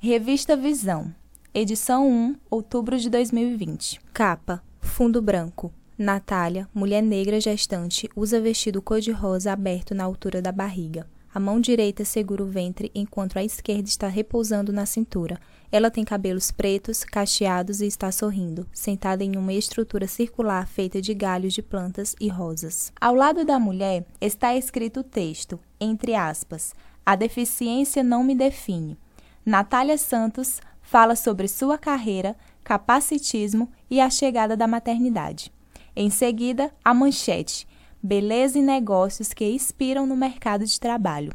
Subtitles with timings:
[0.00, 1.12] Revista Visão,
[1.52, 4.00] edição 1, outubro de 2020.
[4.12, 5.72] Capa: Fundo branco.
[5.98, 11.04] Natália, mulher negra gestante, usa vestido cor-de-rosa aberto na altura da barriga.
[11.34, 15.36] A mão direita segura o ventre enquanto a esquerda está repousando na cintura.
[15.72, 21.12] Ela tem cabelos pretos, cacheados e está sorrindo, sentada em uma estrutura circular feita de
[21.12, 22.92] galhos de plantas e rosas.
[23.00, 26.72] Ao lado da mulher está escrito o texto, entre aspas:
[27.04, 28.96] A deficiência não me define.
[29.48, 35.50] Natália Santos fala sobre sua carreira, capacitismo e a chegada da maternidade.
[35.96, 37.66] Em seguida, a manchete:
[38.02, 41.32] Beleza e negócios que inspiram no mercado de trabalho.